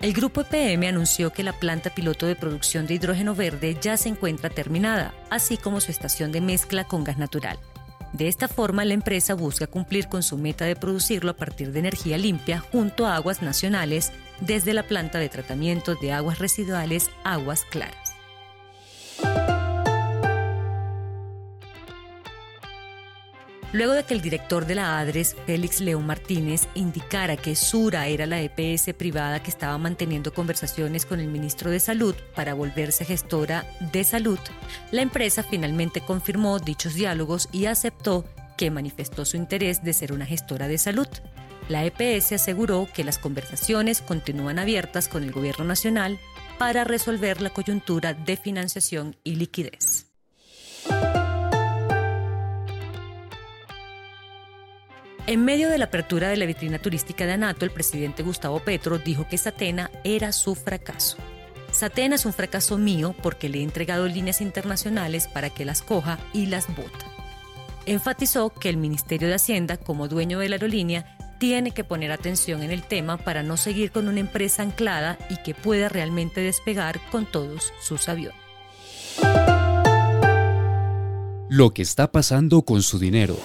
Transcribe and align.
El 0.00 0.14
grupo 0.14 0.40
EPM 0.40 0.88
anunció 0.88 1.30
que 1.30 1.42
la 1.42 1.52
planta 1.52 1.90
piloto 1.90 2.24
de 2.24 2.34
producción 2.34 2.86
de 2.86 2.94
hidrógeno 2.94 3.34
verde 3.34 3.76
ya 3.78 3.98
se 3.98 4.08
encuentra 4.08 4.48
terminada, 4.48 5.12
así 5.28 5.58
como 5.58 5.78
su 5.78 5.90
estación 5.90 6.32
de 6.32 6.40
mezcla 6.40 6.84
con 6.84 7.04
gas 7.04 7.18
natural. 7.18 7.58
De 8.14 8.26
esta 8.26 8.48
forma, 8.48 8.86
la 8.86 8.94
empresa 8.94 9.34
busca 9.34 9.66
cumplir 9.66 10.08
con 10.08 10.22
su 10.22 10.38
meta 10.38 10.64
de 10.64 10.74
producirlo 10.74 11.32
a 11.32 11.36
partir 11.36 11.70
de 11.72 11.80
energía 11.80 12.16
limpia 12.16 12.60
junto 12.60 13.06
a 13.06 13.14
aguas 13.14 13.42
nacionales 13.42 14.10
desde 14.40 14.72
la 14.72 14.84
planta 14.84 15.18
de 15.18 15.28
tratamiento 15.28 15.94
de 15.96 16.12
aguas 16.12 16.38
residuales 16.38 17.10
Aguas 17.22 17.66
Claras. 17.70 17.99
Luego 23.72 23.92
de 23.92 24.02
que 24.02 24.14
el 24.14 24.20
director 24.20 24.66
de 24.66 24.74
la 24.74 24.98
ADRES, 24.98 25.36
Félix 25.46 25.80
León 25.80 26.04
Martínez, 26.04 26.66
indicara 26.74 27.36
que 27.36 27.54
Sura 27.54 28.08
era 28.08 28.26
la 28.26 28.40
EPS 28.40 28.92
privada 28.94 29.42
que 29.42 29.50
estaba 29.50 29.78
manteniendo 29.78 30.34
conversaciones 30.34 31.06
con 31.06 31.20
el 31.20 31.28
ministro 31.28 31.70
de 31.70 31.78
Salud 31.78 32.16
para 32.34 32.54
volverse 32.54 33.04
gestora 33.04 33.64
de 33.92 34.02
salud, 34.02 34.40
la 34.90 35.02
empresa 35.02 35.44
finalmente 35.44 36.00
confirmó 36.00 36.58
dichos 36.58 36.94
diálogos 36.94 37.48
y 37.52 37.66
aceptó 37.66 38.24
que 38.56 38.72
manifestó 38.72 39.24
su 39.24 39.36
interés 39.36 39.84
de 39.84 39.92
ser 39.92 40.12
una 40.12 40.26
gestora 40.26 40.66
de 40.66 40.76
salud. 40.76 41.08
La 41.68 41.84
EPS 41.84 42.32
aseguró 42.32 42.88
que 42.92 43.04
las 43.04 43.18
conversaciones 43.18 44.02
continúan 44.02 44.58
abiertas 44.58 45.06
con 45.06 45.22
el 45.22 45.30
gobierno 45.30 45.64
nacional 45.64 46.18
para 46.58 46.82
resolver 46.82 47.40
la 47.40 47.50
coyuntura 47.50 48.14
de 48.14 48.36
financiación 48.36 49.16
y 49.22 49.36
liquidez. 49.36 49.99
En 55.30 55.44
medio 55.44 55.68
de 55.68 55.78
la 55.78 55.84
apertura 55.84 56.28
de 56.28 56.36
la 56.36 56.44
vitrina 56.44 56.80
turística 56.80 57.24
de 57.24 57.34
Anato, 57.34 57.64
el 57.64 57.70
presidente 57.70 58.24
Gustavo 58.24 58.58
Petro 58.58 58.98
dijo 58.98 59.28
que 59.28 59.38
Satena 59.38 59.88
era 60.02 60.32
su 60.32 60.56
fracaso. 60.56 61.18
Satena 61.70 62.16
es 62.16 62.26
un 62.26 62.32
fracaso 62.32 62.78
mío 62.78 63.14
porque 63.22 63.48
le 63.48 63.60
he 63.60 63.62
entregado 63.62 64.08
líneas 64.08 64.40
internacionales 64.40 65.28
para 65.28 65.48
que 65.48 65.64
las 65.64 65.82
coja 65.82 66.18
y 66.32 66.46
las 66.46 66.66
bota. 66.66 67.06
Enfatizó 67.86 68.50
que 68.50 68.70
el 68.70 68.76
Ministerio 68.76 69.28
de 69.28 69.34
Hacienda, 69.34 69.76
como 69.76 70.08
dueño 70.08 70.40
de 70.40 70.48
la 70.48 70.56
aerolínea, 70.56 71.16
tiene 71.38 71.70
que 71.70 71.84
poner 71.84 72.10
atención 72.10 72.64
en 72.64 72.72
el 72.72 72.82
tema 72.82 73.16
para 73.16 73.44
no 73.44 73.56
seguir 73.56 73.92
con 73.92 74.08
una 74.08 74.18
empresa 74.18 74.64
anclada 74.64 75.16
y 75.30 75.36
que 75.44 75.54
pueda 75.54 75.88
realmente 75.88 76.40
despegar 76.40 77.00
con 77.12 77.24
todos 77.24 77.72
sus 77.80 78.08
aviones. 78.08 78.36
Lo 81.48 81.70
que 81.72 81.82
está 81.82 82.10
pasando 82.10 82.62
con 82.62 82.82
su 82.82 82.98
dinero. 82.98 83.38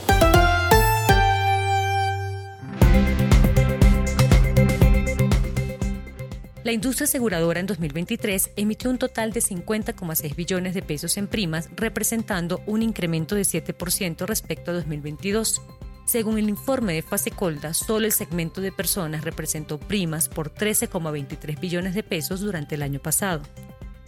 La 6.65 6.71
industria 6.71 7.05
aseguradora 7.05 7.59
en 7.59 7.67
2023 7.67 8.53
emitió 8.55 8.89
un 8.89 8.97
total 8.97 9.31
de 9.31 9.39
50,6 9.39 10.35
billones 10.35 10.73
de 10.73 10.81
pesos 10.81 11.15
en 11.17 11.27
primas, 11.27 11.69
representando 11.75 12.59
un 12.65 12.81
incremento 12.81 13.35
de 13.35 13.43
7% 13.43 14.25
respecto 14.25 14.71
a 14.71 14.73
2022. 14.73 15.61
Según 16.07 16.39
el 16.39 16.49
informe 16.49 16.93
de 16.93 17.03
Fasecolda, 17.03 17.75
solo 17.75 18.07
el 18.07 18.11
segmento 18.11 18.61
de 18.61 18.71
personas 18.71 19.23
representó 19.23 19.79
primas 19.79 20.27
por 20.27 20.51
13,23 20.51 21.59
billones 21.59 21.93
de 21.93 22.01
pesos 22.01 22.39
durante 22.39 22.73
el 22.73 22.81
año 22.81 22.99
pasado. 22.99 23.43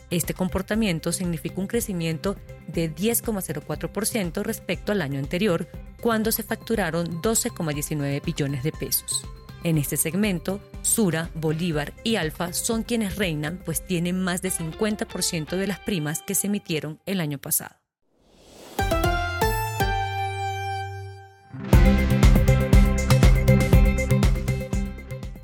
Este 0.10 0.34
comportamiento 0.34 1.12
significó 1.12 1.62
un 1.62 1.68
crecimiento 1.68 2.38
de 2.68 2.92
10,04% 2.92 4.42
respecto 4.42 4.92
al 4.92 5.04
año 5.04 5.20
anterior, 5.20 5.68
cuando 6.02 6.32
se 6.32 6.42
facturaron 6.42 7.22
12,19 7.22 8.26
billones 8.26 8.64
de 8.64 8.72
pesos. 8.72 9.28
En 9.64 9.78
este 9.78 9.98
segmento, 9.98 10.62
Sura, 10.82 11.30
Bolívar 11.34 11.94
y 12.04 12.16
Alfa 12.16 12.54
son 12.54 12.84
quienes 12.84 13.16
reinan, 13.16 13.60
pues 13.66 13.86
tienen 13.86 14.24
más 14.24 14.42
de 14.42 14.52
50% 14.52 15.58
de 15.58 15.68
las 15.68 15.80
primas 15.80 16.22
que 16.22 16.36
se 16.36 16.48
emitieron 16.48 17.00
el 17.06 17.20
año 17.20 17.38
pasado. 17.38 17.76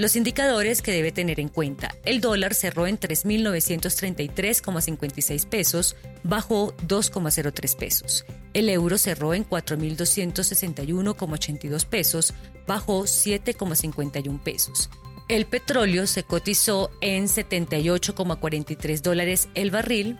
Los 0.03 0.17
indicadores 0.17 0.81
que 0.81 0.91
debe 0.91 1.13
tener 1.13 1.39
en 1.39 1.47
cuenta. 1.47 1.95
El 2.03 2.19
dólar 2.19 2.55
cerró 2.55 2.87
en 2.87 2.99
3.933,56 2.99 5.47
pesos, 5.47 5.95
bajó 6.23 6.75
2,03 6.87 7.77
pesos. 7.77 8.25
El 8.53 8.67
euro 8.67 8.97
cerró 8.97 9.33
en 9.33 9.47
4.261,82 9.47 11.85
pesos, 11.85 12.33
bajó 12.67 13.03
7,51 13.03 14.41
pesos. 14.41 14.89
El 15.29 15.45
petróleo 15.45 16.05
se 16.05 16.23
cotizó 16.23 16.91
en 17.01 17.25
78,43 17.25 19.01
dólares 19.01 19.49
el 19.55 19.71
barril. 19.71 20.19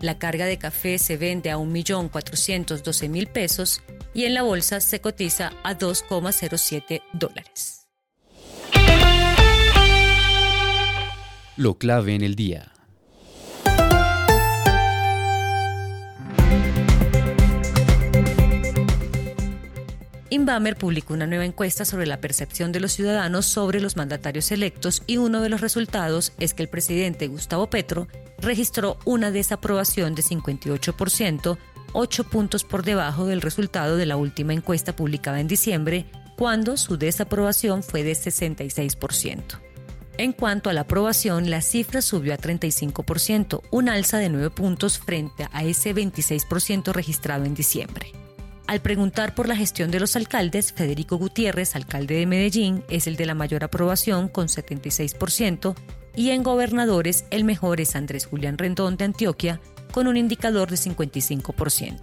La 0.00 0.18
carga 0.18 0.44
de 0.46 0.58
café 0.58 0.98
se 0.98 1.16
vende 1.16 1.50
a 1.50 1.56
1.412.000 1.56 3.28
pesos 3.28 3.82
y 4.12 4.24
en 4.24 4.34
la 4.34 4.42
bolsa 4.42 4.80
se 4.80 5.00
cotiza 5.00 5.52
a 5.62 5.78
2,07 5.78 7.02
dólares. 7.14 7.86
Lo 11.56 11.78
clave 11.78 12.14
en 12.14 12.22
el 12.22 12.34
día. 12.34 12.73
Inbamer 20.34 20.74
publicó 20.74 21.14
una 21.14 21.28
nueva 21.28 21.44
encuesta 21.44 21.84
sobre 21.84 22.08
la 22.08 22.20
percepción 22.20 22.72
de 22.72 22.80
los 22.80 22.90
ciudadanos 22.90 23.46
sobre 23.46 23.80
los 23.80 23.96
mandatarios 23.96 24.50
electos 24.50 25.04
y 25.06 25.18
uno 25.18 25.40
de 25.40 25.48
los 25.48 25.60
resultados 25.60 26.32
es 26.40 26.54
que 26.54 26.64
el 26.64 26.68
presidente 26.68 27.28
Gustavo 27.28 27.70
Petro 27.70 28.08
registró 28.38 28.98
una 29.04 29.30
desaprobación 29.30 30.16
de 30.16 30.22
58%, 30.22 31.56
8 31.92 32.24
puntos 32.24 32.64
por 32.64 32.82
debajo 32.82 33.26
del 33.26 33.42
resultado 33.42 33.96
de 33.96 34.06
la 34.06 34.16
última 34.16 34.52
encuesta 34.52 34.96
publicada 34.96 35.38
en 35.38 35.46
diciembre, 35.46 36.06
cuando 36.36 36.76
su 36.78 36.98
desaprobación 36.98 37.84
fue 37.84 38.02
de 38.02 38.14
66%. 38.14 39.60
En 40.18 40.32
cuanto 40.32 40.68
a 40.68 40.72
la 40.72 40.80
aprobación, 40.80 41.48
la 41.48 41.60
cifra 41.60 42.02
subió 42.02 42.34
a 42.34 42.38
35%, 42.38 43.62
un 43.70 43.88
alza 43.88 44.18
de 44.18 44.30
9 44.30 44.50
puntos 44.50 44.98
frente 44.98 45.46
a 45.52 45.62
ese 45.62 45.94
26% 45.94 46.92
registrado 46.92 47.44
en 47.44 47.54
diciembre. 47.54 48.23
Al 48.74 48.80
preguntar 48.80 49.36
por 49.36 49.46
la 49.46 49.54
gestión 49.54 49.92
de 49.92 50.00
los 50.00 50.16
alcaldes, 50.16 50.72
Federico 50.72 51.16
Gutiérrez, 51.16 51.76
alcalde 51.76 52.16
de 52.16 52.26
Medellín, 52.26 52.82
es 52.88 53.06
el 53.06 53.14
de 53.14 53.24
la 53.24 53.36
mayor 53.36 53.62
aprobación 53.62 54.26
con 54.26 54.48
76% 54.48 55.76
y 56.16 56.30
en 56.30 56.42
gobernadores 56.42 57.24
el 57.30 57.44
mejor 57.44 57.80
es 57.80 57.94
Andrés 57.94 58.26
Julián 58.26 58.58
Rendón 58.58 58.96
de 58.96 59.04
Antioquia 59.04 59.60
con 59.92 60.08
un 60.08 60.16
indicador 60.16 60.70
de 60.70 60.76
55%. 60.76 62.00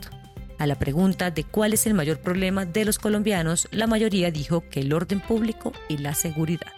A 0.59 0.65
la 0.65 0.79
pregunta 0.79 1.29
de 1.29 1.43
cuál 1.43 1.73
es 1.73 1.85
el 1.87 1.93
mayor 1.93 2.21
problema 2.21 2.63
de 2.63 2.85
los 2.85 2.99
colombianos, 2.99 3.67
la 3.71 3.85
mayoría 3.85 4.31
dijo 4.31 4.63
que 4.69 4.79
el 4.79 4.93
orden 4.93 5.19
público 5.19 5.73
y 5.89 5.97
la 5.97 6.15
seguridad. 6.15 6.71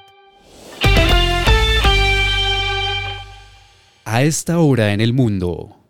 A 4.05 4.23
esta 4.23 4.57
hora 4.57 4.91
en 4.91 5.01
el 5.01 5.13
mundo. 5.13 5.82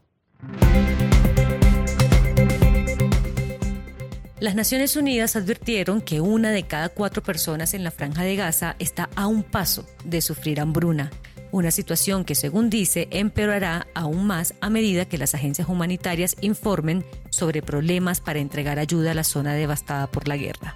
Las 4.44 4.56
Naciones 4.56 4.98
Unidas 4.98 5.38
advirtieron 5.38 6.02
que 6.02 6.20
una 6.20 6.52
de 6.52 6.64
cada 6.64 6.90
cuatro 6.90 7.24
personas 7.24 7.74
en 7.74 7.86
la 7.86 7.92
franja 7.92 8.24
de 8.24 8.36
Gaza 8.36 8.76
está 8.78 9.10
a 9.16 9.26
un 9.26 9.42
paso 9.42 9.88
de 10.04 10.20
sufrir 10.20 10.60
hambruna, 10.60 11.12
una 11.54 11.72
situación 11.72 12.26
que 12.26 12.36
según 12.36 12.70
dice 12.70 13.08
empeorará 13.12 13.88
aún 13.94 14.28
más 14.28 14.54
a 14.60 14.70
medida 14.70 15.06
que 15.06 15.18
las 15.18 15.34
agencias 15.34 15.70
humanitarias 15.70 16.36
informen 16.42 17.06
sobre 17.30 17.62
problemas 17.62 18.20
para 18.20 18.40
entregar 18.40 18.80
ayuda 18.80 19.12
a 19.12 19.14
la 19.14 19.24
zona 19.24 19.54
devastada 19.54 20.08
por 20.08 20.28
la 20.28 20.36
guerra. 20.36 20.76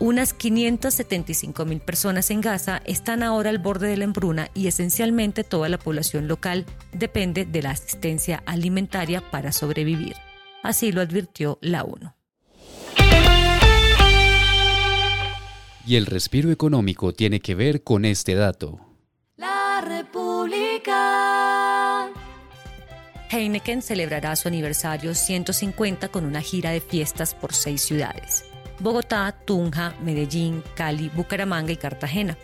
Unas 0.00 0.34
575 0.34 1.64
mil 1.66 1.78
personas 1.78 2.32
en 2.32 2.40
Gaza 2.40 2.82
están 2.84 3.22
ahora 3.22 3.50
al 3.50 3.58
borde 3.58 3.86
de 3.86 3.96
la 3.96 4.06
hambruna 4.06 4.50
y 4.54 4.66
esencialmente 4.66 5.44
toda 5.44 5.68
la 5.68 5.78
población 5.78 6.26
local 6.26 6.66
depende 6.92 7.44
de 7.44 7.62
la 7.62 7.70
asistencia 7.70 8.42
alimentaria 8.44 9.20
para 9.30 9.52
sobrevivir. 9.52 10.16
Así 10.64 10.90
lo 10.90 11.00
advirtió 11.00 11.60
la 11.62 11.84
ONU. 11.84 12.17
Y 15.88 15.96
el 15.96 16.04
respiro 16.04 16.50
económico 16.50 17.14
tiene 17.14 17.40
que 17.40 17.54
ver 17.54 17.82
con 17.82 18.04
este 18.04 18.34
dato. 18.34 18.78
La 19.38 19.80
República. 19.80 20.92
Heineken 23.30 23.80
celebrará 23.80 24.36
su 24.36 24.48
aniversario 24.48 25.14
150 25.14 26.08
con 26.08 26.26
una 26.26 26.42
gira 26.42 26.72
de 26.72 26.82
fiestas 26.82 27.34
por 27.34 27.54
seis 27.54 27.80
ciudades. 27.80 28.44
Bogotá, 28.80 29.34
Tunja, 29.46 29.94
Medellín, 30.04 30.62
Cali, 30.74 31.08
Bucaramanga 31.08 31.72
y 31.72 31.78
Cartagena. 31.78 32.36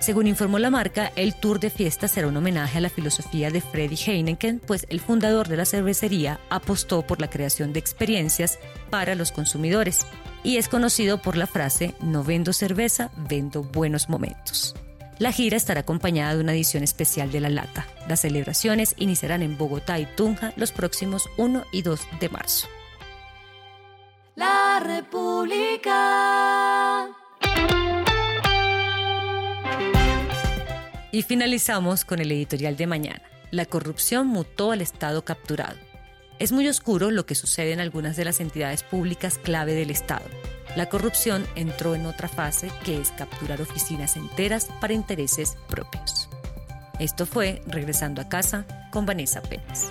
Según 0.00 0.26
informó 0.26 0.58
la 0.58 0.70
marca, 0.70 1.12
el 1.14 1.36
tour 1.36 1.60
de 1.60 1.70
fiestas 1.70 2.10
será 2.10 2.26
un 2.26 2.36
homenaje 2.36 2.78
a 2.78 2.80
la 2.80 2.90
filosofía 2.90 3.52
de 3.52 3.60
Freddy 3.60 3.94
Heineken, 3.94 4.58
pues 4.58 4.88
el 4.90 4.98
fundador 4.98 5.46
de 5.46 5.56
la 5.56 5.66
cervecería 5.66 6.40
apostó 6.50 7.02
por 7.02 7.20
la 7.20 7.30
creación 7.30 7.72
de 7.72 7.78
experiencias 7.78 8.58
para 8.90 9.14
los 9.14 9.30
consumidores 9.30 10.04
y 10.42 10.56
es 10.56 10.68
conocido 10.68 11.20
por 11.20 11.36
la 11.36 11.46
frase 11.46 11.94
no 12.00 12.24
vendo 12.24 12.52
cerveza, 12.52 13.10
vendo 13.16 13.62
buenos 13.62 14.08
momentos. 14.08 14.74
La 15.18 15.32
gira 15.32 15.56
estará 15.56 15.80
acompañada 15.80 16.34
de 16.34 16.40
una 16.40 16.52
edición 16.52 16.84
especial 16.84 17.32
de 17.32 17.40
La 17.40 17.48
Lata. 17.48 17.86
Las 18.08 18.20
celebraciones 18.20 18.94
iniciarán 18.98 19.42
en 19.42 19.58
Bogotá 19.58 19.98
y 19.98 20.06
Tunja 20.06 20.52
los 20.56 20.70
próximos 20.70 21.28
1 21.38 21.64
y 21.72 21.82
2 21.82 22.00
de 22.20 22.28
marzo. 22.28 22.68
La 24.36 24.80
República. 24.80 25.98
Y 31.10 31.22
finalizamos 31.22 32.04
con 32.04 32.20
el 32.20 32.30
editorial 32.30 32.76
de 32.76 32.86
mañana. 32.86 33.22
La 33.50 33.66
corrupción 33.66 34.28
mutó 34.28 34.70
al 34.70 34.82
Estado 34.82 35.24
capturado. 35.24 35.87
Es 36.38 36.52
muy 36.52 36.68
oscuro 36.68 37.10
lo 37.10 37.26
que 37.26 37.34
sucede 37.34 37.72
en 37.72 37.80
algunas 37.80 38.16
de 38.16 38.24
las 38.24 38.38
entidades 38.40 38.84
públicas 38.84 39.38
clave 39.38 39.74
del 39.74 39.90
Estado. 39.90 40.24
La 40.76 40.88
corrupción 40.88 41.44
entró 41.56 41.96
en 41.96 42.06
otra 42.06 42.28
fase 42.28 42.70
que 42.84 43.00
es 43.00 43.10
capturar 43.10 43.60
oficinas 43.60 44.16
enteras 44.16 44.68
para 44.80 44.92
intereses 44.92 45.56
propios. 45.68 46.28
Esto 47.00 47.26
fue 47.26 47.60
Regresando 47.66 48.22
a 48.22 48.28
casa 48.28 48.66
con 48.92 49.04
Vanessa 49.04 49.42
Pérez. 49.42 49.90